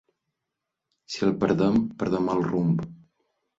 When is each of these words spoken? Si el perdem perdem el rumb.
Si 1.17 1.21
el 1.29 1.35
perdem 1.45 1.79
perdem 2.01 2.35
el 2.39 2.43
rumb. 2.51 2.85